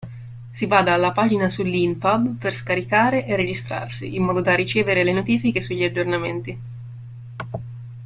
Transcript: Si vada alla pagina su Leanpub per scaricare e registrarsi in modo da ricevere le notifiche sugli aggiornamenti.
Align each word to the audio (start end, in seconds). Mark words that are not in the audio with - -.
Si 0.53 0.65
vada 0.65 0.93
alla 0.95 1.11
pagina 1.11 1.51
su 1.51 1.61
Leanpub 1.61 2.39
per 2.39 2.55
scaricare 2.55 3.27
e 3.27 3.35
registrarsi 3.35 4.15
in 4.15 4.23
modo 4.23 4.41
da 4.41 4.55
ricevere 4.55 5.03
le 5.03 5.11
notifiche 5.13 5.61
sugli 5.61 5.83
aggiornamenti. 5.83 6.59